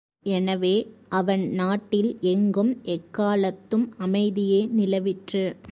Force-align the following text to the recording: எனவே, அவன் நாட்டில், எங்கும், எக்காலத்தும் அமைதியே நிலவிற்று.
எனவே, 0.25 0.75
அவன் 1.09 1.49
நாட்டில், 1.49 2.17
எங்கும், 2.21 2.81
எக்காலத்தும் 2.83 3.89
அமைதியே 3.97 4.65
நிலவிற்று. 4.77 5.43